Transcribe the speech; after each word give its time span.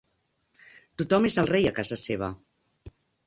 Tothom 1.01 1.27
és 1.29 1.37
el 1.43 1.49
rei 1.53 1.69
a 1.71 1.75
casa 1.81 1.99
seva. 2.07 2.31